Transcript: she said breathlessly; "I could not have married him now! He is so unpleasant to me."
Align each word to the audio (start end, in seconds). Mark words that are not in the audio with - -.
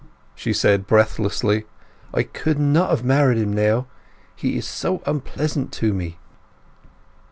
she 0.33 0.51
said 0.51 0.87
breathlessly; 0.87 1.65
"I 2.11 2.23
could 2.23 2.57
not 2.57 2.89
have 2.89 3.03
married 3.05 3.37
him 3.37 3.53
now! 3.53 3.85
He 4.35 4.57
is 4.57 4.65
so 4.65 5.03
unpleasant 5.05 5.71
to 5.73 5.93
me." 5.93 6.17